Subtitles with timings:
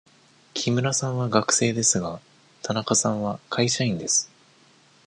[0.55, 2.19] 木村さんは学生ですが、
[2.63, 4.31] 田中さんは会社員です。